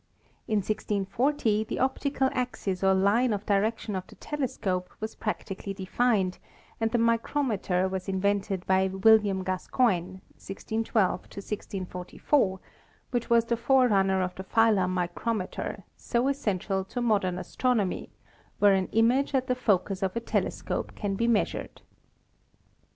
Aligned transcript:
In 0.47 0.61
1640 0.63 1.63
the 1.65 1.77
optical 1.77 2.27
axis 2.31 2.83
or 2.83 2.95
line 2.95 3.31
of 3.33 3.41
22 3.45 3.45
ASTRONOMY 3.45 3.45
direction 3.61 3.95
of 3.95 4.07
the 4.07 4.15
telescope 4.15 4.89
was 4.99 5.13
practically 5.13 5.75
defined, 5.75 6.39
and 6.79 6.89
the 6.89 6.97
micrometer 6.97 7.87
was 7.87 8.09
invented 8.09 8.65
by 8.65 8.87
William 8.87 9.43
Gascoigne 9.43 10.21
(1612 10.41 11.11
1644), 11.19 12.59
which 13.11 13.29
was 13.29 13.45
the 13.45 13.55
forerunner 13.55 14.23
of 14.23 14.33
the 14.33 14.43
filar 14.43 14.87
micrometer, 14.89 15.83
so 15.95 16.27
essential 16.27 16.83
to 16.85 16.99
modern 16.99 17.37
astronomy, 17.37 18.09
where 18.57 18.73
an 18.73 18.87
image 18.87 19.35
at 19.35 19.45
the 19.45 19.53
focus 19.53 20.01
of 20.01 20.15
a 20.15 20.19
telescope 20.19 20.95
can 20.95 21.13
be 21.13 21.27
measured. 21.27 21.81